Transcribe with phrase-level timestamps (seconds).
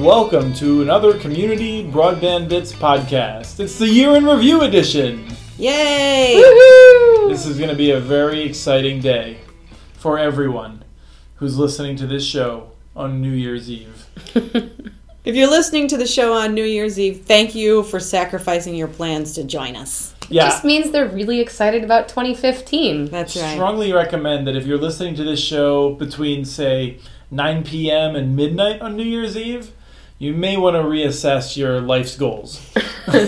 [0.00, 3.60] welcome to another Community Broadband Bits podcast.
[3.60, 5.26] It's the year in review edition.
[5.58, 6.36] Yay!
[7.28, 9.40] This is going to be a very exciting day
[9.92, 10.84] for everyone
[11.34, 14.06] who's listening to this show on New Year's Eve.
[15.22, 18.88] If you're listening to the show on New Year's Eve, thank you for sacrificing your
[18.88, 20.14] plans to join us.
[20.30, 23.10] Yeah, Just means they're really excited about 2015.
[23.10, 23.52] That's right.
[23.52, 28.16] strongly recommend that if you're listening to this show between, say, 9 p.m.
[28.16, 29.72] and midnight on New Year's Eve,
[30.20, 32.60] you may want to reassess your life's goals.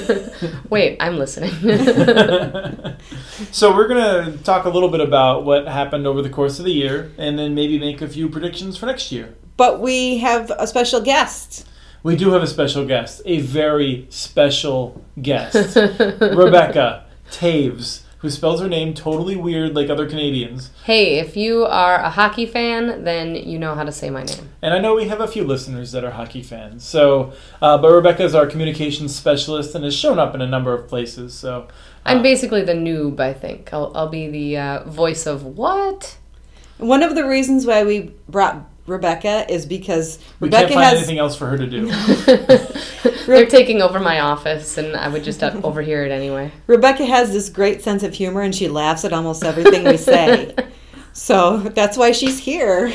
[0.68, 1.50] Wait, I'm listening.
[3.50, 6.66] so we're going to talk a little bit about what happened over the course of
[6.66, 9.34] the year and then maybe make a few predictions for next year.
[9.56, 11.66] But we have a special guest.
[12.02, 18.68] We do have a special guest, a very special guest, Rebecca Toews, who spells her
[18.68, 20.70] name totally weird like other Canadians.
[20.84, 24.48] hey, if you are a hockey fan, then you know how to say my name.
[24.62, 26.84] And I know we have a few listeners that are hockey fans.
[26.84, 30.72] So, uh, but Rebecca is our communications specialist and has shown up in a number
[30.72, 31.34] of places.
[31.34, 31.66] So,
[32.06, 33.74] I'm uh, basically the noob, I think.
[33.74, 36.16] I'll, I'll be the uh, voice of what?
[36.78, 40.98] One of the reasons why we brought Rebecca is because we Rebecca can't find has
[40.98, 41.86] anything else for her to do.
[43.26, 46.50] They're taking over my office, and I would just overhear it anyway.
[46.66, 50.54] Rebecca has this great sense of humor and she laughs at almost everything we say.
[51.12, 52.92] so that's why she's here.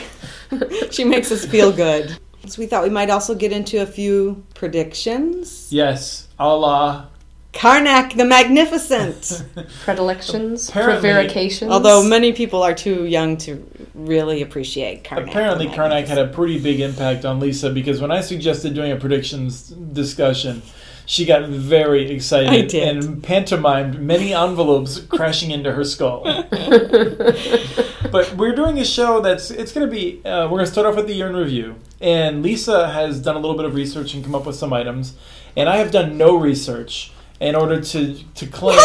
[0.91, 2.17] she makes us feel good.
[2.47, 5.67] So we thought we might also get into a few predictions.
[5.71, 7.09] yes, Allah.
[7.53, 9.43] Karnak the Magnificent.
[9.83, 11.71] Predilections, Apparently- prevarications.
[11.71, 13.55] Although many people are too young to
[13.97, 15.29] really appreciate Karnak.
[15.29, 18.95] Apparently, Karnak had a pretty big impact on Lisa because when I suggested doing a
[18.95, 20.61] predictions discussion,
[21.05, 26.23] she got very excited and pantomimed many envelopes crashing into her skull.
[28.11, 30.85] but we're doing a show that's it's going to be uh, we're going to start
[30.85, 34.13] off with the year in review, and Lisa has done a little bit of research
[34.13, 35.15] and come up with some items,
[35.55, 37.11] and I have done no research.
[37.39, 38.79] In order to to claim,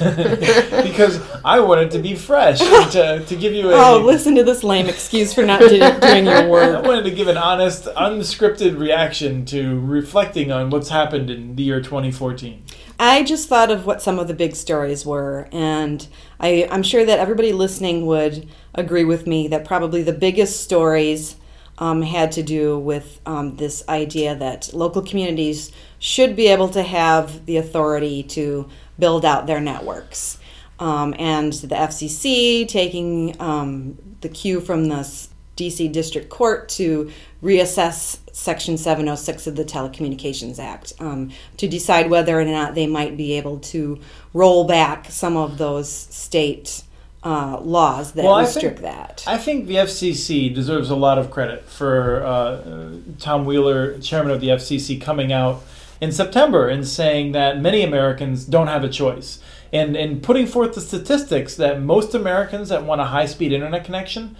[0.82, 4.42] because I wanted to be fresh and to, to give you a Oh, listen to
[4.44, 6.74] this lame excuse for not do- doing your work.
[6.74, 11.64] I wanted to give an honest, unscripted reaction to reflecting on what's happened in the
[11.64, 12.62] year 2014.
[12.98, 16.06] I just thought of what some of the big stories were, and
[16.40, 21.36] I, I'm sure that everybody listening would agree with me that probably the biggest stories
[21.78, 26.82] um, had to do with um, this idea that local communities should be able to
[26.82, 28.68] have the authority to
[28.98, 30.38] build out their networks.
[30.78, 37.10] Um, and the FCC taking um, the cue from the DC District Court to
[37.42, 43.16] reassess Section 706 of the Telecommunications Act um, to decide whether or not they might
[43.16, 44.00] be able to
[44.32, 46.82] roll back some of those state
[47.24, 49.24] uh, laws that Well, I restrict think- that.
[49.26, 54.40] I think the FCC deserves a lot of credit for uh, Tom Wheeler, chairman of
[54.40, 55.62] the FCC, coming out
[56.00, 59.38] in September and saying that many Americans don't have a choice.
[59.72, 63.84] And, and putting forth the statistics that most Americans that want a high speed internet
[63.84, 64.36] connection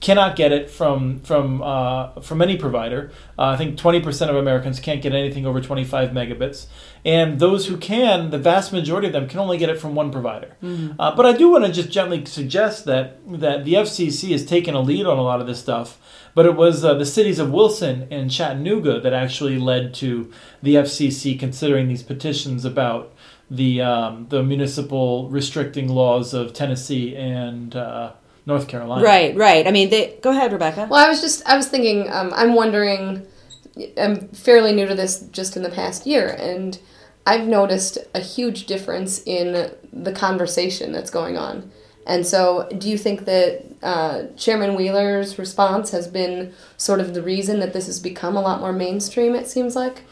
[0.00, 3.10] cannot get it from from uh, from any provider.
[3.38, 6.66] Uh, I think 20% of Americans can't get anything over 25 megabits,
[7.04, 10.10] and those who can, the vast majority of them can only get it from one
[10.10, 10.56] provider.
[10.98, 14.74] Uh, but I do want to just gently suggest that that the FCC has taken
[14.74, 15.98] a lead on a lot of this stuff.
[16.34, 20.30] But it was uh, the cities of Wilson and Chattanooga that actually led to
[20.62, 23.14] the FCC considering these petitions about
[23.50, 28.12] the um, the municipal restricting laws of Tennessee and uh,
[28.46, 29.04] North Carolina.
[29.04, 29.66] Right, right.
[29.66, 30.86] I mean, they go ahead, Rebecca.
[30.88, 32.10] Well, I was just I was thinking.
[32.10, 33.26] Um, I'm wondering.
[33.98, 36.78] I'm fairly new to this, just in the past year, and
[37.26, 41.70] I've noticed a huge difference in the conversation that's going on.
[42.06, 47.22] And so, do you think that uh, Chairman Wheeler's response has been sort of the
[47.22, 49.34] reason that this has become a lot more mainstream?
[49.34, 50.04] It seems like.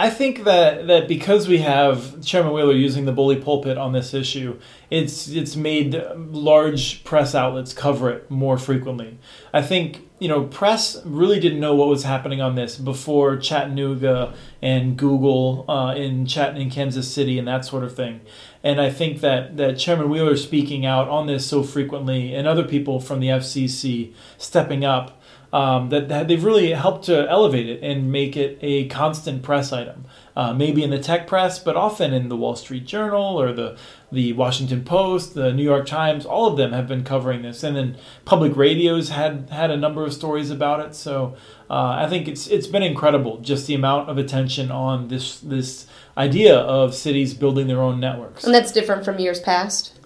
[0.00, 4.14] I think that, that because we have Chairman Wheeler using the bully pulpit on this
[4.14, 9.18] issue, it's it's made large press outlets cover it more frequently.
[9.52, 14.32] I think you know press really didn't know what was happening on this before Chattanooga
[14.62, 18.22] and Google uh, in Chat in Kansas City and that sort of thing.
[18.64, 22.64] And I think that that Chairman Wheeler speaking out on this so frequently and other
[22.64, 25.19] people from the FCC stepping up
[25.52, 29.72] um, that, that they've really helped to elevate it and make it a constant press
[29.72, 30.04] item.
[30.36, 33.76] Uh, maybe in the tech press, but often in the Wall Street Journal or the
[34.12, 36.24] the Washington Post, the New York Times.
[36.24, 40.04] All of them have been covering this, and then public radios had had a number
[40.04, 40.94] of stories about it.
[40.94, 41.36] So
[41.68, 45.86] uh, I think it's it's been incredible just the amount of attention on this this
[46.16, 48.44] idea of cities building their own networks.
[48.44, 49.99] And that's different from years past.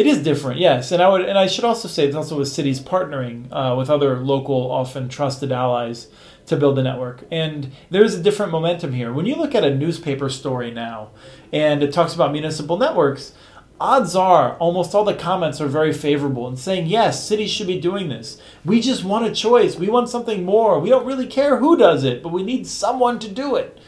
[0.00, 2.48] It is different, yes, and I would, and I should also say it's also with
[2.48, 6.08] cities partnering uh, with other local, often trusted allies
[6.46, 7.24] to build a network.
[7.30, 9.12] And there's a different momentum here.
[9.12, 11.10] When you look at a newspaper story now,
[11.52, 13.34] and it talks about municipal networks,
[13.78, 17.78] odds are almost all the comments are very favorable and saying yes, cities should be
[17.78, 18.40] doing this.
[18.64, 19.76] We just want a choice.
[19.76, 20.80] We want something more.
[20.80, 23.78] We don't really care who does it, but we need someone to do it.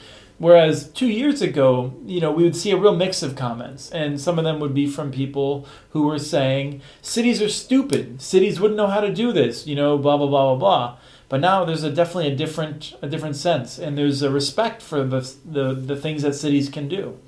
[0.42, 4.20] Whereas two years ago, you know, we would see a real mix of comments, and
[4.20, 8.76] some of them would be from people who were saying cities are stupid, cities wouldn't
[8.76, 10.98] know how to do this, you know, blah blah blah blah blah.
[11.28, 15.04] But now there's a definitely a different a different sense, and there's a respect for
[15.04, 17.20] the the, the things that cities can do.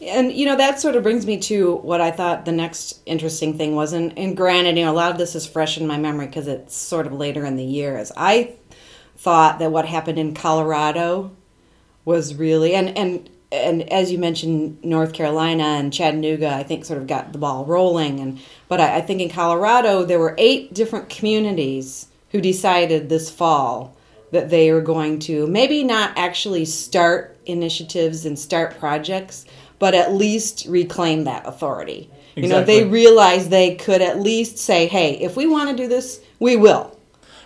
[0.00, 3.58] And you know that sort of brings me to what I thought the next interesting
[3.58, 5.98] thing was, and, and granted, you know, a lot of this is fresh in my
[5.98, 7.96] memory because it's sort of later in the year.
[7.96, 8.10] years.
[8.16, 8.54] I
[9.18, 11.36] thought that what happened in Colorado
[12.04, 17.00] was really and and and as you mentioned, North Carolina and Chattanooga, I think sort
[17.00, 18.20] of got the ball rolling.
[18.20, 18.38] And
[18.68, 23.96] but I, I think in Colorado there were eight different communities who decided this fall
[24.30, 29.44] that they were going to maybe not actually start initiatives and start projects,
[29.80, 32.08] but at least reclaim that authority.
[32.36, 32.42] Exactly.
[32.42, 35.88] You know, they realized they could at least say, "Hey, if we want to do
[35.88, 36.96] this, we will."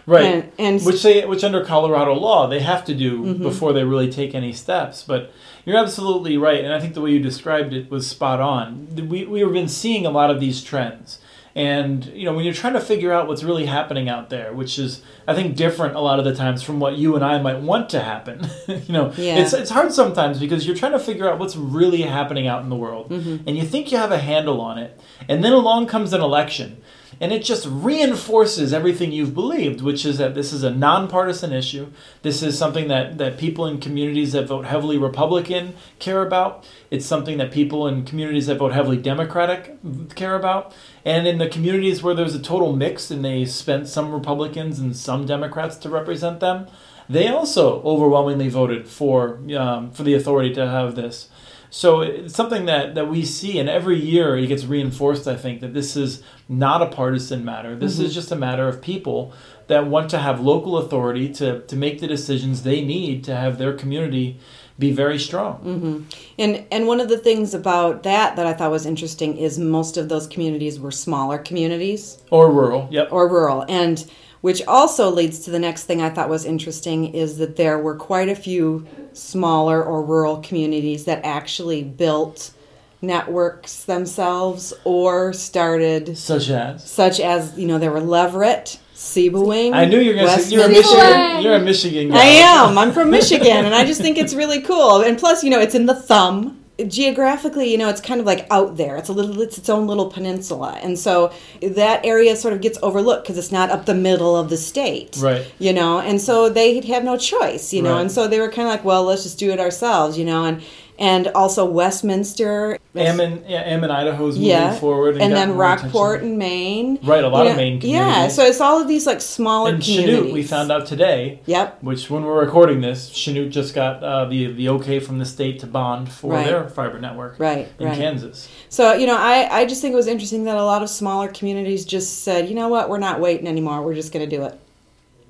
[0.07, 3.43] Right and, and, which they which under colorado law they have to do mm-hmm.
[3.43, 5.33] before they really take any steps but
[5.65, 9.25] you're absolutely right and i think the way you described it was spot on we,
[9.25, 11.21] we've been seeing a lot of these trends
[11.57, 14.79] and you know when you're trying to figure out what's really happening out there which
[14.79, 17.61] is i think different a lot of the times from what you and i might
[17.61, 19.37] want to happen you know yeah.
[19.37, 22.71] it's, it's hard sometimes because you're trying to figure out what's really happening out in
[22.71, 23.37] the world mm-hmm.
[23.47, 26.83] and you think you have a handle on it and then along comes an election
[27.21, 31.89] and it just reinforces everything you've believed, which is that this is a nonpartisan issue.
[32.23, 36.67] This is something that, that people in communities that vote heavily Republican care about.
[36.91, 39.77] It's something that people in communities that vote heavily Democratic
[40.15, 40.75] care about.
[41.05, 44.97] And in the communities where there's a total mix and they spent some Republicans and
[44.97, 46.67] some Democrats to represent them,
[47.09, 51.29] they also overwhelmingly voted for um, for the authority to have this.
[51.75, 55.61] So it's something that, that we see, and every year it gets reinforced, I think,
[55.61, 57.75] that this is not a partisan matter.
[57.75, 58.05] This mm-hmm.
[58.05, 59.33] is just a matter of people
[59.67, 63.59] that want to have local authority to, to make the decisions they need to have
[63.59, 64.39] their community
[64.79, 65.59] be very strong.
[65.65, 66.03] Mm-hmm.
[66.39, 69.97] And and one of the things about that that I thought was interesting is most
[69.97, 72.87] of those communities were smaller communities or rural.
[72.93, 73.09] Yep.
[73.11, 74.09] Or rural, and
[74.43, 77.97] which also leads to the next thing I thought was interesting is that there were
[77.97, 82.53] quite a few smaller or rural communities that actually built
[83.01, 89.75] networks themselves or started such as such as you know there were Leverett Sebewaing.
[89.75, 91.43] I knew you were going to say you're a Michigan.
[91.43, 92.09] You're a Michigan.
[92.11, 92.17] Guy.
[92.17, 92.79] I am.
[92.79, 95.03] I'm from Michigan, and I just think it's really cool.
[95.03, 98.47] And plus, you know, it's in the thumb geographically, you know, it's kind of like
[98.51, 98.97] out there.
[98.97, 101.33] It's a little, it's its own little peninsula, and so
[101.63, 105.17] that area sort of gets overlooked because it's not up the middle of the state,
[105.19, 105.51] right?
[105.59, 108.01] You know, and so they have no choice, you know, right.
[108.01, 110.45] and so they were kind of like, well, let's just do it ourselves, you know,
[110.45, 110.63] and
[110.99, 112.79] and also Westminster.
[112.95, 114.79] Ammon, yeah, Ammon, Idaho is moving yeah.
[114.79, 116.99] forward, and, and then Rockport in Maine.
[117.03, 118.17] Right, a lot you know, of Maine communities.
[118.17, 120.31] Yeah, so it's all of these like smaller and communities.
[120.31, 121.41] Chanute, we found out today.
[121.47, 121.83] Yep.
[121.83, 125.61] Which, when we're recording this, Chanute just got uh, the the okay from the state
[125.61, 126.47] to bond for right.
[126.47, 127.39] their fiber network.
[127.39, 127.69] Right.
[127.79, 127.97] In right.
[127.97, 128.49] Kansas.
[128.69, 131.29] So you know, I I just think it was interesting that a lot of smaller
[131.29, 133.83] communities just said, you know what, we're not waiting anymore.
[133.83, 134.59] We're just going to do it.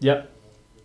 [0.01, 0.31] Yep.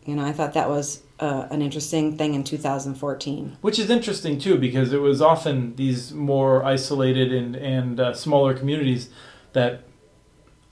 [0.05, 3.57] You know, I thought that was uh, an interesting thing in 2014.
[3.61, 8.53] Which is interesting too, because it was often these more isolated and and uh, smaller
[8.53, 9.09] communities
[9.53, 9.83] that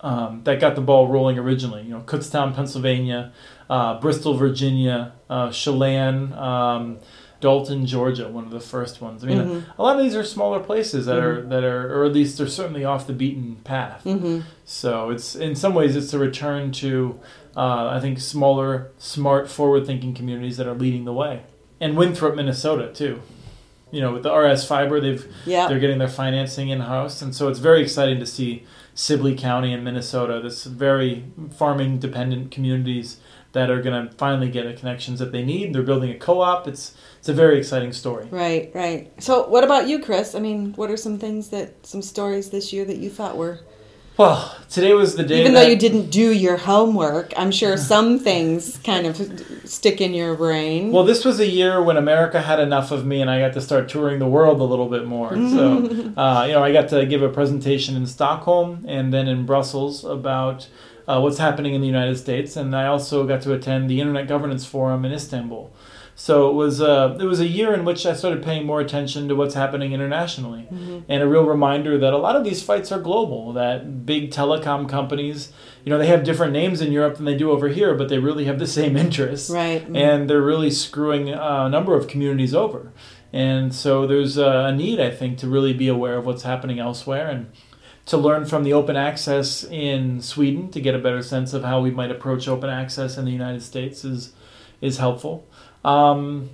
[0.02, 1.84] um, that got the ball rolling originally.
[1.84, 3.34] You know, Kutztown, Pennsylvania,
[3.70, 6.34] uh, Bristol, Virginia, uh, Chelan.
[6.34, 7.00] Um,
[7.40, 9.24] Dalton, Georgia, one of the first ones.
[9.24, 9.80] I mean, mm-hmm.
[9.80, 11.48] a lot of these are smaller places that mm-hmm.
[11.48, 14.04] are that are, or at least they're certainly off the beaten path.
[14.06, 14.42] Mm-hmm.
[14.66, 17.20] So it's in some ways it's a return to
[17.58, 21.42] uh, I think smaller, smart, forward-thinking communities that are leading the way.
[21.82, 23.22] And Winthrop, Minnesota, too.
[23.90, 25.68] You know, with the RS Fiber, they've yeah.
[25.68, 29.72] they're getting their financing in house, and so it's very exciting to see Sibley County
[29.72, 31.24] in Minnesota, this very
[31.58, 33.18] farming dependent communities
[33.54, 35.74] that are going to finally get the connections that they need.
[35.74, 36.68] They're building a co-op.
[36.68, 38.28] It's it's a very exciting story.
[38.30, 39.12] Right, right.
[39.24, 40.36] So, what about you, Chris?
[40.36, 43.62] I mean, what are some things that some stories this year that you thought were
[44.18, 45.40] well, today was the day.
[45.42, 49.16] Even though you didn't do your homework, I'm sure some things kind of
[49.66, 50.92] stick in your brain.
[50.92, 53.62] Well, this was a year when America had enough of me, and I got to
[53.62, 55.34] start touring the world a little bit more.
[55.36, 59.46] So, uh, you know, I got to give a presentation in Stockholm and then in
[59.46, 60.68] Brussels about
[61.08, 64.28] uh, what's happening in the United States, and I also got to attend the Internet
[64.28, 65.72] Governance Forum in Istanbul.
[66.20, 69.28] So it was uh, it was a year in which I started paying more attention
[69.28, 70.68] to what's happening internationally,
[71.08, 73.54] and a real reminder that a lot of these fights are global.
[73.54, 75.52] That big telecom companies,
[75.86, 78.18] you know, they have different names in Europe than they do over here, but they
[78.18, 79.86] really have the same interests, Right.
[79.94, 82.92] and they're really screwing a number of communities over.
[83.32, 87.28] And so there's a need, I think, to really be aware of what's happening elsewhere
[87.30, 87.52] and
[88.08, 91.80] to learn from the open access in Sweden to get a better sense of how
[91.80, 94.34] we might approach open access in the United States is
[94.82, 95.48] is helpful.
[95.88, 96.50] Um,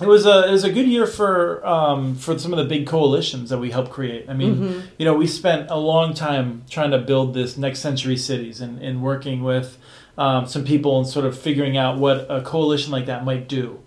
[0.00, 2.86] it was a it was a good year for um, for some of the big
[2.86, 4.28] coalitions that we helped create.
[4.28, 8.16] I mean, you know, we spent a long time trying to build this next century
[8.16, 9.78] cities and, and working with
[10.18, 13.80] um, some people and sort of figuring out what a coalition like that might do.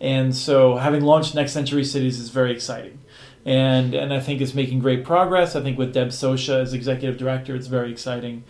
[0.00, 2.98] And so, having launched Next Century Cities is very exciting,
[3.46, 5.54] and and I think it's making great progress.
[5.54, 8.42] I think with Deb Socia as executive director, it's very exciting,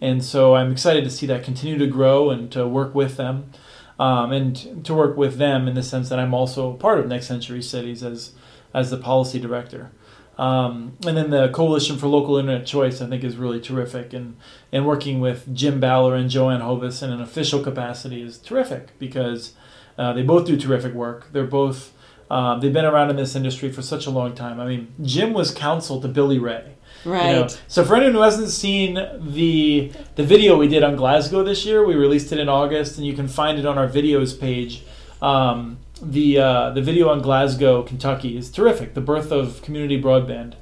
[0.00, 3.52] and so I'm excited to see that continue to grow and to work with them,
[3.98, 7.26] um, and to work with them in the sense that I'm also part of Next
[7.26, 8.32] Century Cities as
[8.74, 9.90] as the policy director.
[10.38, 14.12] Um, and then the Coalition for Local Internet Choice, I think, is really terrific.
[14.12, 14.36] And,
[14.70, 19.54] and working with Jim Baller and Joanne Hovis in an official capacity is terrific because
[19.96, 21.32] uh, they both do terrific work.
[21.32, 21.94] They're both,
[22.30, 24.60] uh, they've been around in this industry for such a long time.
[24.60, 26.75] I mean, Jim was counsel to Billy Ray.
[27.06, 27.32] You Right.
[27.36, 27.48] know.
[27.68, 31.86] So for anyone who hasn't seen the the video we did on Glasgow this year,
[31.86, 34.82] we released it in August, and you can find it on our videos page.
[35.22, 38.94] Um, the uh, the video on Glasgow, Kentucky, is terrific.
[38.94, 40.54] The birth of community broadband.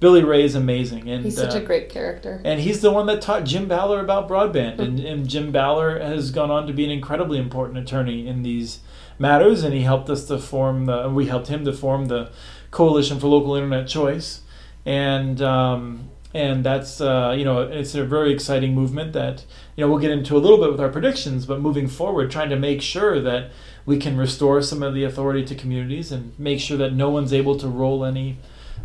[0.00, 2.40] Billy Ray is amazing, and He's such uh, a great character.
[2.44, 4.78] and he's the one that taught Jim Baller about broadband.
[4.78, 8.78] And, and Jim Baller has gone on to be an incredibly important attorney in these
[9.18, 9.64] matters.
[9.64, 12.30] And he helped us to form the, we helped him to form the
[12.70, 14.42] Coalition for Local Internet Choice.
[14.88, 19.44] And, um, and that's, uh, you know, it's a very exciting movement that,
[19.76, 22.48] you know, we'll get into a little bit with our predictions, but moving forward, trying
[22.48, 23.50] to make sure that
[23.84, 27.34] we can restore some of the authority to communities and make sure that no one's
[27.34, 28.38] able to roll any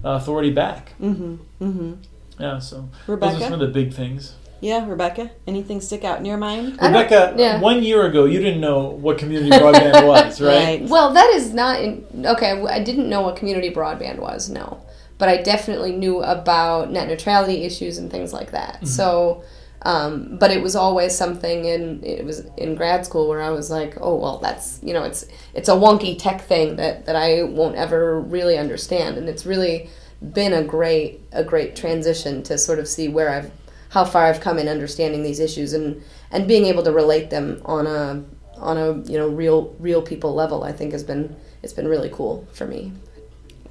[0.03, 0.93] uh, authority back.
[1.01, 1.35] Mm-hmm.
[1.63, 1.93] Mm-hmm.
[2.37, 2.97] Yeah, so Rebecca?
[3.07, 3.35] those Rebecca?
[3.35, 4.35] are some of the big things.
[4.59, 5.31] Yeah, Rebecca.
[5.47, 6.73] Anything stick out in your mind?
[6.81, 7.59] Rebecca, yeah.
[7.59, 10.81] one year ago, you didn't know what community broadband was, right?
[10.83, 12.61] Well, that is not in, okay.
[12.61, 14.81] I didn't know what community broadband was, no,
[15.23, 18.73] but I definitely knew about net neutrality issues and things like that.
[18.73, 18.87] Mm-hmm.
[18.87, 19.45] So,
[19.83, 23.71] um, but it was always something in it was in grad school where I was
[23.71, 27.43] like, oh well, that's you know, it's it's a wonky tech thing that that I
[27.43, 29.89] won't ever really understand, and it's really
[30.33, 33.49] been a great a great transition to sort of see where I've
[33.91, 37.61] how far I've come in understanding these issues and and being able to relate them
[37.63, 38.25] on a
[38.57, 42.09] on a you know real real people level I think has been it's been really
[42.09, 42.91] cool for me.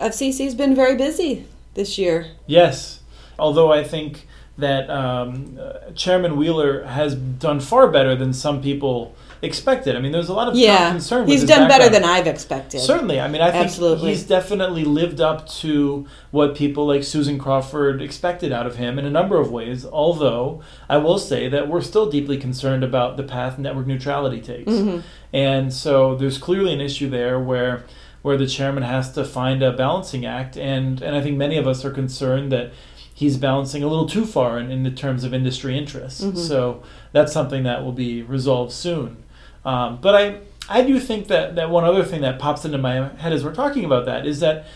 [0.03, 2.27] FCC's been very busy this year.
[2.47, 3.01] Yes.
[3.39, 4.27] Although I think
[4.59, 9.97] that um, uh, Chairman Wheeler has done far better than some people expected.
[9.97, 11.23] I mean, there's a lot of Yeah, concern.
[11.23, 12.81] with he's done better than I've expected.
[12.81, 13.19] Certainly.
[13.21, 14.11] I mean, I think Absolutely.
[14.11, 19.05] he's definitely lived up to what people like Susan Crawford expected out of him in
[19.05, 19.85] a number of ways.
[19.85, 24.71] Although, I will say that we're still deeply concerned about the path network neutrality takes.
[24.71, 25.01] Mm-hmm.
[25.33, 27.85] And so there's clearly an issue there where
[28.23, 31.67] where the chairman has to find a balancing act and and I think many of
[31.67, 32.73] us are concerned that
[33.15, 36.23] he's balancing a little too far in, in the terms of industry interests.
[36.23, 36.37] Mhm.
[36.37, 39.17] So that's something that will be resolved soon.
[39.65, 40.37] Um, but I
[40.69, 43.55] I do think that, that one other thing that pops into my head as we're
[43.55, 44.67] talking about that is that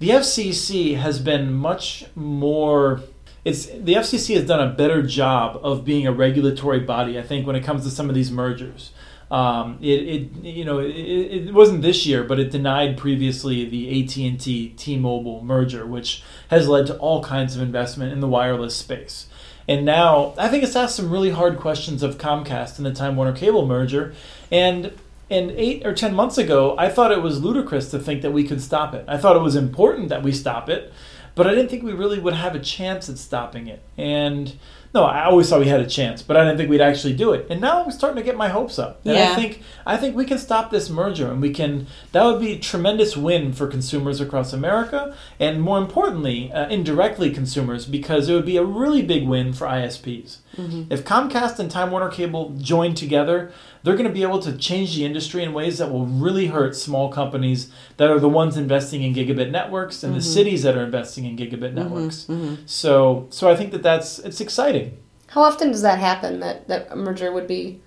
[0.00, 3.00] the FCC has been much more.
[3.44, 7.18] It's the FCC has done a better job of being a regulatory body.
[7.18, 8.90] I think when it comes to some of these mergers,
[9.30, 14.02] um, it, it you know it, it wasn't this year, but it denied previously the
[14.02, 18.28] AT and T T-Mobile merger, which has led to all kinds of investment in the
[18.28, 19.26] wireless space.
[19.66, 23.16] And now I think it's asked some really hard questions of Comcast in the Time
[23.16, 24.14] Warner Cable merger,
[24.50, 24.92] and
[25.30, 28.44] and eight or ten months ago, I thought it was ludicrous to think that we
[28.44, 29.04] could stop it.
[29.06, 30.90] I thought it was important that we stop it,
[31.34, 33.82] but I didn't think we really would have a chance at stopping it.
[33.98, 34.58] And
[34.94, 37.32] no, I always thought we had a chance, but I didn't think we'd actually do
[37.32, 37.46] it.
[37.50, 39.00] And now I'm starting to get my hopes up.
[39.04, 39.32] And Yeah.
[39.32, 41.86] I think I think we can stop this merger, and we can.
[42.12, 47.30] That would be a tremendous win for consumers across America, and more importantly, uh, indirectly
[47.30, 50.38] consumers, because it would be a really big win for ISPs.
[50.56, 50.92] Mm-hmm.
[50.92, 53.52] If Comcast and Time Warner Cable join together,
[53.82, 56.74] they're going to be able to change the industry in ways that will really hurt
[56.76, 60.32] small companies that are the ones investing in gigabit networks and the mm-hmm.
[60.32, 62.24] cities that are investing in gigabit networks.
[62.24, 62.66] Mm-hmm.
[62.66, 64.77] So, so I think that that's it's exciting.
[65.28, 66.40] How often does that happen?
[66.40, 67.80] That that a merger would be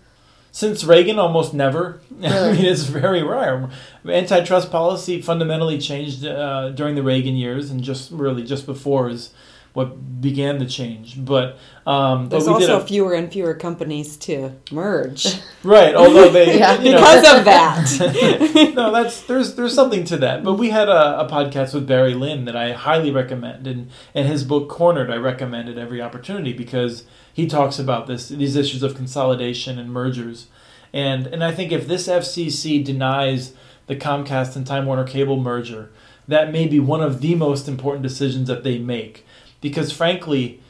[0.51, 2.01] Since Reagan, almost never.
[2.23, 3.69] I mean, it's very rare.
[4.05, 9.31] Antitrust policy fundamentally changed uh, during the Reagan years, and just really just before his
[9.73, 11.23] what began the change.
[11.23, 15.27] But um, There's but we also did a, fewer and fewer companies to merge
[15.63, 15.95] right.
[15.95, 16.79] Although they, Yeah.
[16.79, 18.73] you know, because of that.
[18.75, 20.43] no, that's there's there's something to that.
[20.43, 24.27] But we had a, a podcast with Barry Lynn that I highly recommend, and and
[24.27, 28.83] his book Cornered I recommend at every opportunity because he talks about this these issues
[28.83, 30.47] of consolidation and mergers,
[30.93, 33.53] and and I think if this FCC denies
[33.87, 35.91] the Comcast and Time Warner Cable merger,
[36.27, 39.25] that may be one of the most important decisions that they make,
[39.61, 40.61] because frankly,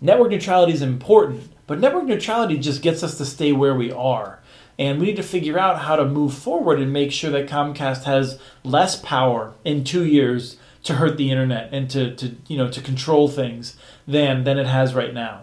[0.00, 4.40] network neutrality is important, but network neutrality just gets us to stay where we are.
[4.78, 8.04] And we need to figure out how to move forward and make sure that Comcast
[8.04, 12.70] has less power in two years to hurt the internet and to, to you know
[12.70, 13.76] to control things
[14.08, 15.42] than than it has right now.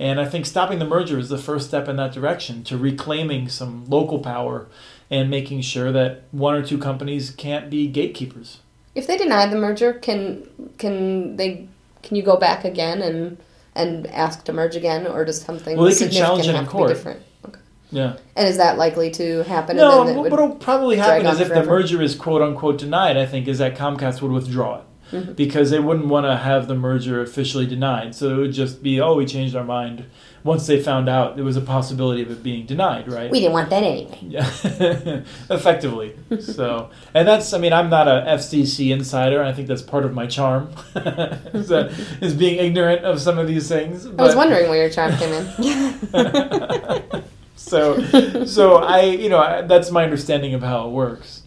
[0.00, 3.48] And I think stopping the merger is the first step in that direction to reclaiming
[3.48, 4.68] some local power
[5.10, 8.58] and making sure that one or two companies can't be gatekeepers.
[8.94, 11.68] If they deny the merger, can can they
[12.02, 13.38] can you go back again and
[13.74, 16.88] and ask to merge again, or does something Well, they significant challenge it in court.
[16.88, 17.22] be different?
[17.46, 17.60] Okay.
[17.90, 18.16] Yeah.
[18.34, 19.76] And is that likely to happen?
[19.76, 22.78] No, and then it would, what'll probably happen is if the merger is quote unquote
[22.78, 24.84] denied, I think, is that Comcast would withdraw it.
[25.12, 25.36] Mhm.
[25.36, 28.14] Because they wouldn't want to have the merger officially denied.
[28.14, 30.04] So it would just be, oh, we changed our mind
[30.44, 33.30] once they found out there was a possibility of it being denied, right?
[33.30, 34.18] we didn't want that anyway.
[34.22, 34.48] Yeah,
[35.50, 36.16] effectively.
[36.40, 39.42] So, and that's, I mean, I'm not a FCC insider.
[39.42, 43.46] I think that's part of my charm, is, that, is being ignorant of some of
[43.46, 44.06] these things.
[44.06, 47.24] I was wondering where your charm came in.
[47.56, 51.42] so, so I, you know, I, that's my understanding of how it works.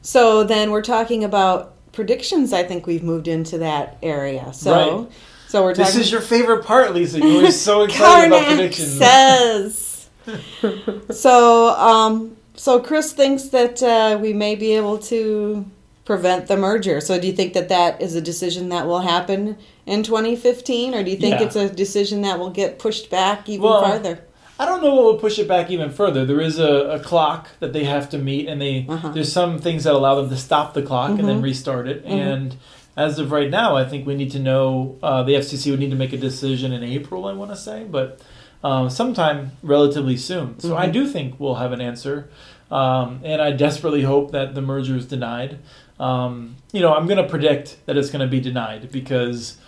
[0.00, 2.52] So then we're talking about predictions.
[2.52, 4.52] I think we've moved into that area.
[4.52, 5.08] So, Right.
[5.48, 6.00] so we're This talking.
[6.02, 7.18] is your favorite part, Lisa.
[7.18, 8.98] You were so excited about predictions.
[8.98, 10.08] says.
[11.10, 15.64] so, um, so Chris thinks that uh, we may be able to
[16.04, 17.00] prevent the merger.
[17.00, 21.02] So, do you think that that is a decision that will happen in 2015, or
[21.02, 21.46] do you think Yeah.
[21.46, 24.20] it's a decision that will get pushed back even Well, farther?
[24.58, 26.24] I don't know what would push it back even further.
[26.24, 29.10] There is a, a clock that they have to meet, and they Uh-huh.
[29.10, 31.44] there's some things that allow them to stop the clock and then Mhm.
[31.44, 32.04] restart it.
[32.06, 32.10] Mhm.
[32.10, 32.56] And
[32.96, 35.90] as of right now, I think we need to know uh, the FCC would need
[35.90, 37.26] to make a decision in April.
[37.26, 38.20] I want to say, but
[38.64, 40.58] um, sometime relatively soon.
[40.58, 40.92] So I Mhm.
[40.92, 42.28] do think we'll have an answer,
[42.70, 45.58] um, and I desperately hope that the merger is denied.
[46.00, 49.58] Um, you know, I'm going to predict that it's going to be denied because.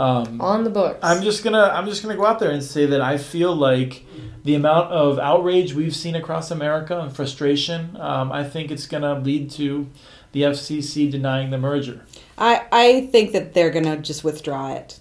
[0.00, 0.98] Um, On the books.
[1.02, 4.04] I'm just gonna I'm just gonna go out there and say that I feel like
[4.44, 9.18] the amount of outrage we've seen across America and frustration, um, I think it's gonna
[9.18, 9.86] lead to
[10.32, 12.06] the FCC denying the merger.
[12.38, 14.98] I, I think that they're going to just withdraw it.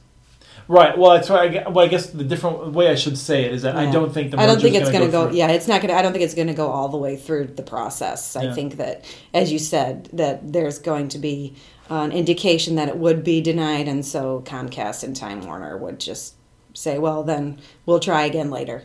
[0.68, 0.98] Right.
[0.98, 3.62] Well, that's why I, well, I guess the different way I should say it is
[3.62, 5.28] that I don't think the I don't think it's going to go.
[5.28, 5.38] through.
[5.38, 5.98] yeah, it's not going to.
[5.98, 8.36] I don't think it's going to go all the way through the process.
[8.36, 8.54] I Yeah.
[8.54, 11.56] think that, as you said, that there's going to be
[11.90, 16.36] an indication that it would be denied, and so Comcast and Time Warner would just
[16.74, 18.84] say, "Well, then we'll try again later."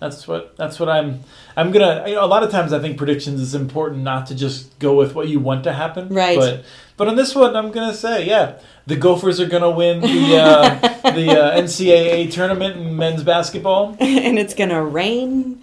[0.00, 1.20] That's what that's what I'm
[1.56, 2.04] I'm gonna.
[2.06, 4.94] You know, a lot of times I think predictions is important not to just go
[4.94, 6.08] with what you want to happen.
[6.08, 6.38] Right.
[6.38, 6.64] But
[6.96, 10.94] but on this one, I'm gonna say yeah, the Gophers are gonna win the uh,
[11.12, 13.96] the uh, NCAA tournament in men's basketball.
[14.00, 15.60] and it's going to rain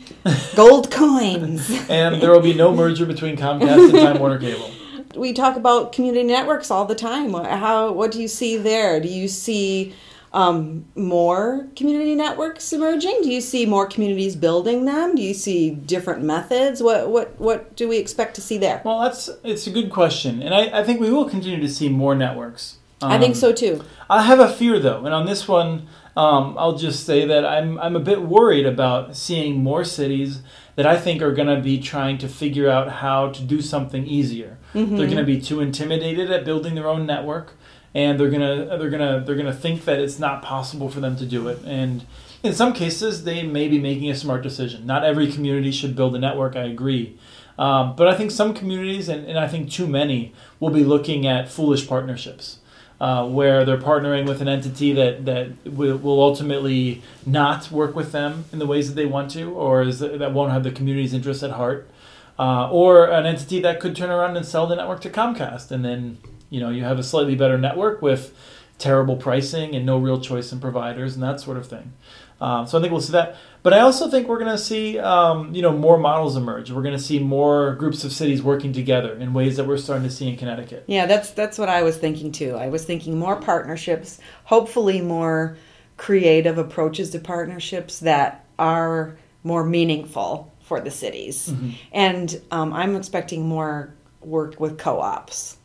[0.56, 1.69] gold coins.
[1.89, 4.69] and there will be no merger between Comcast and Time Warner Cable.
[5.15, 7.34] We talk about community networks all the time.
[7.34, 7.91] How?
[7.91, 9.00] What do you see there?
[9.00, 9.93] Do you see
[10.34, 13.19] um, more community networks emerging?
[13.24, 15.15] Do you see more communities building them?
[15.15, 16.82] Do you see different methods?
[16.82, 18.82] What what what do we expect to see there?
[18.86, 21.89] Well, that's it's a good question, and I, I think we will continue to see
[21.89, 22.78] more networks.
[23.02, 23.84] I think Um, so too.
[24.10, 27.80] I have a fear though, and on this one, um, I'll just say that I'm
[27.80, 30.41] I'm a bit worried about seeing more cities
[30.75, 34.05] that I think are going to be trying to figure out how to do something
[34.05, 34.57] easier.
[34.97, 37.53] They're going to be too intimidated at building their own network,
[37.93, 41.25] and they're gonna they're gonna they're gonna think that it's not possible for them to
[41.25, 41.60] do it.
[41.65, 42.05] And
[42.41, 44.86] in some cases, they may be making a smart decision.
[44.86, 46.55] Not every community should build a network.
[46.55, 47.17] I agree.
[47.60, 51.27] Um, but I think some communities, and, and I think too many, will be looking
[51.27, 52.60] at foolish partnerships
[53.01, 58.11] uh, where they're partnering with an entity that, that will, will ultimately not work with
[58.11, 61.11] them in the ways that they want to, or is that won't have the community's
[61.11, 61.89] interests at heart,
[62.37, 65.83] uh, or an entity that could turn around and sell the network to Comcast, and
[65.83, 66.19] then
[66.51, 68.37] you know you have a slightly better network with
[68.77, 71.93] terrible pricing and no real choice in providers and that sort of thing.
[72.41, 73.38] Um, so I think we'll see that.
[73.63, 76.71] But I also think we're going to see, um, you know, more models emerge.
[76.71, 80.08] We're going to see more groups of cities working together in ways that we're starting
[80.08, 80.84] to see in Connecticut.
[80.88, 82.56] Yeah, that's that's what I was thinking too.
[82.56, 85.56] I was thinking more partnerships, hopefully more
[85.97, 91.54] creative approaches to partnerships that are more meaningful for the cities.
[91.91, 95.58] And um, I'm expecting more work with co-ops.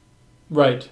[0.51, 0.87] Right.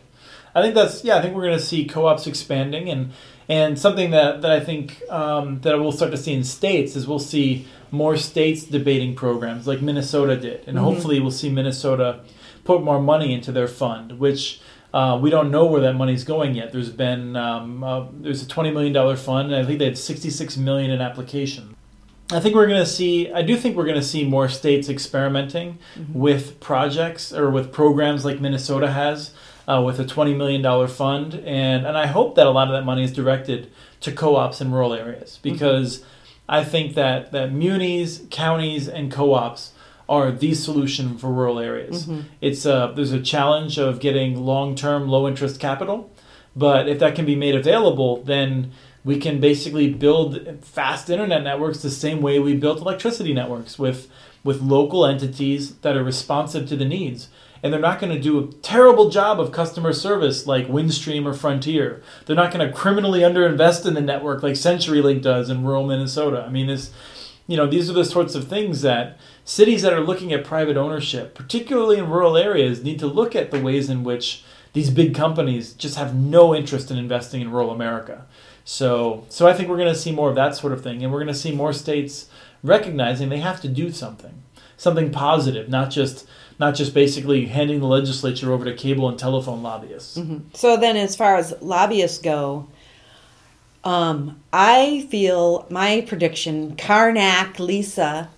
[0.54, 1.16] I think that's yeah.
[1.16, 3.12] I think we're going to see co-ops expanding, and
[3.48, 7.06] And something that, that I think um, that we'll start to see in states is
[7.06, 10.84] we'll see more states debating programs like Minnesota did, and mm-hmm.
[10.84, 12.20] hopefully we'll see Minnesota
[12.64, 14.60] put more money into their fund, which
[14.92, 16.72] uh, we don't know where that money's going yet.
[16.72, 19.98] There's been um, uh, there's a twenty million dollar fund, and I think they had
[19.98, 21.74] sixty six million in applications.
[22.30, 23.30] I think we're going to see.
[23.30, 26.18] I do think we're going to see more states experimenting mm-hmm.
[26.18, 29.32] with projects or with programs like Minnesota has.
[29.66, 31.34] Uh, with a $20 million fund.
[31.36, 34.60] And, and I hope that a lot of that money is directed to co ops
[34.60, 35.54] in rural areas mm-hmm.
[35.54, 36.08] because mm-hmm.
[36.50, 39.72] I think that, that munis, counties, and co ops
[40.06, 42.06] are the solution for rural areas.
[42.06, 42.28] Mm-hmm.
[42.42, 46.10] It's a, there's a challenge of getting long term, low interest capital.
[46.54, 48.72] But if that can be made available, then
[49.04, 54.10] we can basically build fast internet networks the same way we built electricity networks with
[54.42, 57.28] with local entities that are responsive to the needs
[57.64, 61.32] and they're not going to do a terrible job of customer service like Windstream or
[61.32, 62.02] Frontier.
[62.26, 66.44] They're not going to criminally underinvest in the network like CenturyLink does in rural Minnesota.
[66.46, 66.92] I mean, this,
[67.46, 70.76] you know, these are the sorts of things that cities that are looking at private
[70.76, 75.14] ownership, particularly in rural areas, need to look at the ways in which these big
[75.14, 78.26] companies just have no interest in investing in rural America.
[78.66, 81.10] So, so I think we're going to see more of that sort of thing, and
[81.10, 82.28] we're going to see more states
[82.62, 84.42] recognizing they have to do something,
[84.76, 86.26] something positive, not just
[86.58, 90.16] not just basically handing the legislature over to cable and telephone lobbyists.
[90.16, 90.48] Mm-hmm.
[90.54, 92.68] So then, as far as lobbyists go,
[93.82, 98.30] um, I feel my prediction, Karnak Lisa,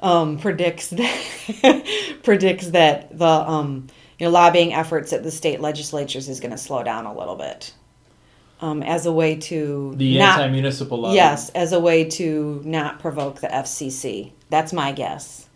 [0.00, 3.86] um, predicts that predicts that the um,
[4.18, 7.36] you know lobbying efforts at the state legislatures is going to slow down a little
[7.36, 7.72] bit
[8.62, 11.16] um, as a way to the not, anti-municipal lobby.
[11.16, 14.32] Yes, as a way to not provoke the FCC.
[14.50, 15.48] That's my guess.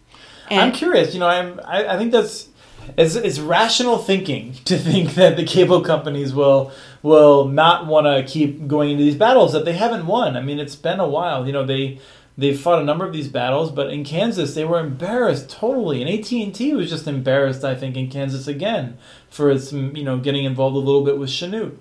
[0.50, 1.14] And I'm curious.
[1.14, 1.60] You know, I'm.
[1.64, 2.48] I, I think that's
[2.96, 8.30] it's, it's rational thinking to think that the cable companies will will not want to
[8.30, 10.36] keep going into these battles that they haven't won.
[10.36, 11.46] I mean, it's been a while.
[11.46, 12.00] You know, they
[12.38, 16.10] they fought a number of these battles, but in Kansas they were embarrassed totally, and
[16.10, 17.64] AT and T was just embarrassed.
[17.64, 18.98] I think in Kansas again
[19.30, 21.76] for its you know getting involved a little bit with Chanute.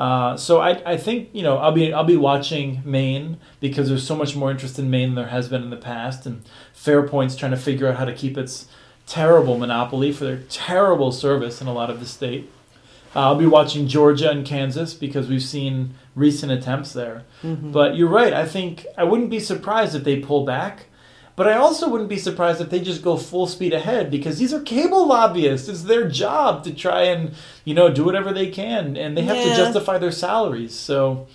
[0.00, 4.06] Uh, so I, I think you know I'll be I'll be watching Maine because there's
[4.06, 6.42] so much more interest in Maine than there has been in the past, and
[6.74, 8.66] Fairpoint's trying to figure out how to keep its
[9.06, 12.50] terrible monopoly for their terrible service in a lot of the state.
[13.14, 17.24] Uh, I'll be watching Georgia and Kansas because we've seen recent attempts there.
[17.42, 17.70] Mm-hmm.
[17.70, 18.32] But you're right.
[18.32, 20.86] I think I wouldn't be surprised if they pull back.
[21.40, 24.52] But I also wouldn't be surprised if they just go full speed ahead because these
[24.52, 25.70] are cable lobbyists.
[25.70, 27.32] It's their job to try and,
[27.64, 29.44] you know, do whatever they can and they have yeah.
[29.44, 30.74] to justify their salaries.
[30.74, 31.28] So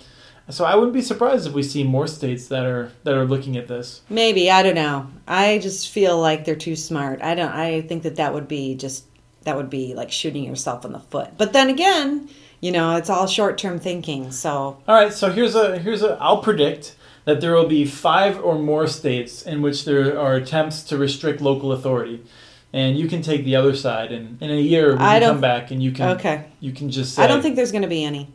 [0.48, 3.56] so I wouldn't be surprised if we see more states that are that are looking
[3.56, 4.02] at this.
[4.08, 5.08] Maybe, I don't know.
[5.26, 7.20] I just feel like they're too smart.
[7.20, 9.06] I don't I think that that would be just
[9.42, 11.30] that would be like shooting yourself in the foot.
[11.36, 12.28] But then again,
[12.60, 14.30] you know, it's all short-term thinking.
[14.30, 16.94] So All right, so here's a here's a I'll predict
[17.26, 21.42] that there will be five or more states in which there are attempts to restrict
[21.42, 22.24] local authority.
[22.72, 25.70] And you can take the other side, and in a year we can come back
[25.70, 26.46] and you can okay.
[26.60, 28.28] you can just say, I don't think there's going to be any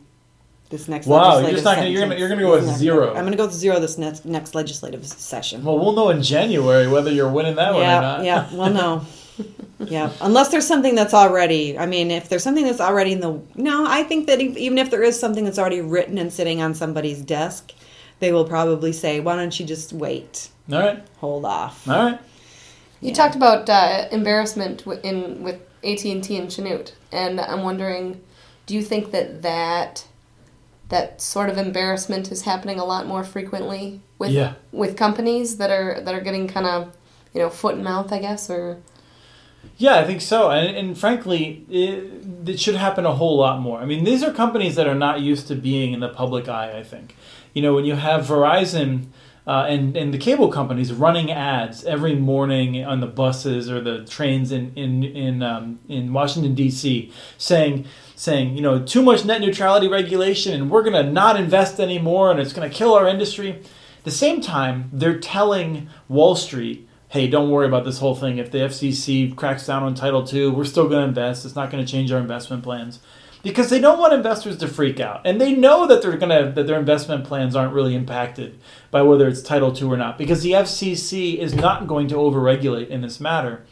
[0.70, 3.14] this next wow you're just not gonna, you're gonna you're gonna go with zero.
[3.14, 5.62] I'm gonna go with zero this next next legislative session.
[5.62, 8.24] Well we'll know in january whether you're winning that yeah, one or not.
[8.24, 9.04] yeah well no
[9.78, 13.40] yeah unless there's something that's already i mean if there's something that's already in the
[13.54, 16.74] no i think that even if there is something that's already written and sitting on
[16.74, 17.72] somebody's desk
[18.22, 20.48] they will probably say, "Why don't you just wait?
[20.72, 22.20] All right, hold off." All right.
[23.00, 23.14] You yeah.
[23.14, 28.20] talked about uh, embarrassment in with AT and T and Chanute, and I'm wondering,
[28.66, 30.06] do you think that that
[30.88, 34.54] that sort of embarrassment is happening a lot more frequently with yeah.
[34.70, 36.96] with companies that are that are getting kind of
[37.34, 38.78] you know foot and mouth, I guess, or
[39.78, 40.50] yeah, I think so.
[40.50, 43.78] And, and frankly, it, it, should happen a whole lot more.
[43.78, 46.76] I mean, these are companies that are not used to being in the public eye,
[46.78, 47.16] I think
[47.52, 49.06] you know, when you have Verizon
[49.46, 54.04] uh, and and the cable companies running ads every morning on the buses or the
[54.04, 57.12] trains in in in um, in Washington D.C.
[57.38, 57.84] saying
[58.14, 62.30] saying you know too much net neutrality regulation and we're going to not invest anymore
[62.30, 63.50] and it's going to kill our industry.
[63.98, 68.38] At the same time, they're telling Wall Street, "Hey, don't worry about this whole thing.
[68.38, 71.44] If the FCC cracks down on Title II, we're still going to invest.
[71.44, 73.00] It's not going to change our investment plans."
[73.42, 76.66] Because they don't want investors to freak out, and they know that they're gonna that
[76.66, 78.58] their investment plans aren't really impacted
[78.90, 82.88] by whether it's Title II or not, because the FCC is not going to overregulate
[82.88, 83.64] in this matter.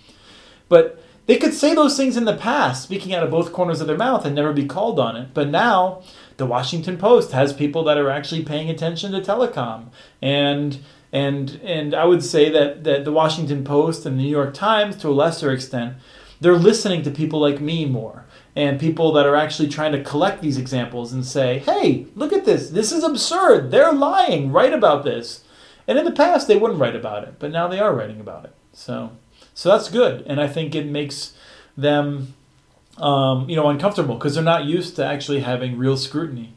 [0.68, 3.86] But they could say those things in the past, speaking out of both corners of
[3.86, 5.28] their mouth, and never be called on it.
[5.32, 6.02] But now,
[6.38, 10.78] the Washington Post has people that are actually paying attention to telecom, and
[11.12, 14.96] and and I would say that that the Washington Post and the New York Times,
[14.96, 15.94] to a lesser extent,
[16.40, 18.24] they're listening to people like me more
[18.56, 22.44] and people that are actually trying to collect these examples and say, hey, look at
[22.44, 22.70] this.
[22.70, 23.70] This is absurd.
[23.70, 24.50] They're lying.
[24.50, 25.44] Write about this.
[25.86, 28.44] And in the past, they wouldn't write about it, but now they are writing about
[28.44, 28.54] it.
[28.72, 29.12] So,
[29.54, 30.22] so that's good.
[30.26, 31.32] And I think it makes
[31.76, 32.34] them,
[32.98, 36.54] um, you know, uncomfortable because they're not used to actually having real scrutiny.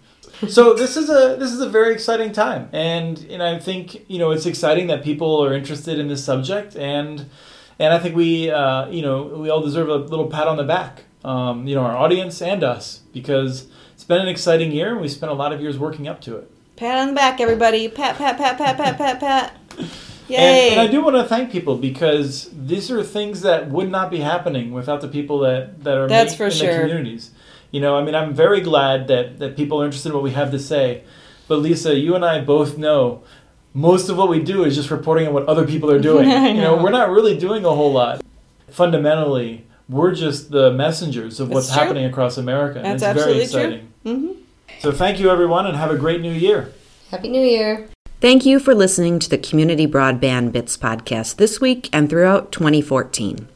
[0.48, 4.18] so this is a this is a very exciting time, and and I think you
[4.18, 7.30] know it's exciting that people are interested in this subject, and
[7.78, 10.64] and I think we uh, you know we all deserve a little pat on the
[10.64, 15.02] back um, you know, our audience and us because it's been an exciting year and
[15.02, 16.50] we spent a lot of years working up to it.
[16.76, 17.88] Pat on the back, everybody.
[17.88, 19.60] Pat, pat, pat, pat, pat, pat, pat.
[19.78, 19.88] Yay.
[20.30, 24.10] And, and, I do want to thank people because these are things that would not
[24.10, 26.74] be happening without the people that, that are That's for in sure.
[26.74, 27.32] the communities.
[27.72, 30.32] You know, I mean, I'm very glad that, that people are interested in what we
[30.32, 31.04] have to say.
[31.48, 33.24] But Lisa, you and I both know
[33.74, 36.30] most of what we do is just reporting on what other people are doing.
[36.30, 36.48] know.
[36.48, 38.24] You know, we're not really doing a whole lot.
[38.70, 42.82] Fundamentally, we're just the messengers of what's happening across America.
[42.82, 43.92] That's it's absolutely very exciting.
[44.04, 44.14] true.
[44.14, 44.40] Mm-hmm.
[44.80, 46.74] So thank you, everyone, and have a great new year.
[47.12, 47.88] Happy New Year.
[48.22, 53.48] Thank you for listening to the Community Broadband Bits podcast this week and throughout 2014.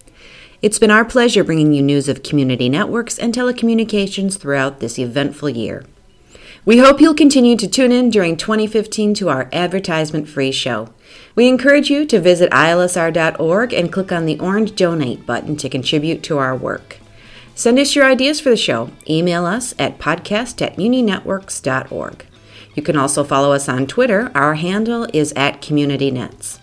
[0.61, 5.49] It's been our pleasure bringing you news of community networks and telecommunications throughout this eventful
[5.49, 5.85] year.
[6.67, 10.89] We hope you'll continue to tune in during 2015 to our advertisement free show.
[11.33, 16.23] We encourage you to visit ilsr.org and click on the orange donate button to contribute
[16.23, 16.97] to our work.
[17.55, 18.89] Send us your ideas for the show.
[19.09, 22.25] Email us at podcast at muninetworks.org.
[22.75, 24.29] You can also follow us on Twitter.
[24.35, 26.59] Our handle is at CommunityNets.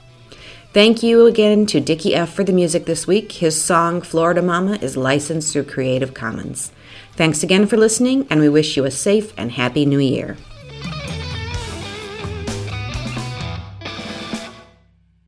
[0.74, 2.30] Thank you again to Dickie F.
[2.30, 3.32] for the music this week.
[3.32, 6.72] His song Florida Mama is licensed through Creative Commons.
[7.16, 10.36] Thanks again for listening, and we wish you a safe and happy new year.